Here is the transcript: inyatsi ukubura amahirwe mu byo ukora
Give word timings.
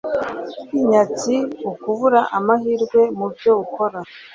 inyatsi 0.79 1.35
ukubura 1.71 2.21
amahirwe 2.37 3.01
mu 3.17 3.27
byo 3.33 3.51
ukora 3.63 3.99